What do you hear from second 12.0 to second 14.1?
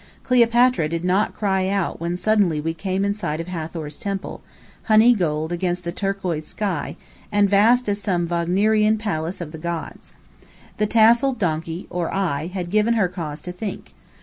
I) had given her cause to think.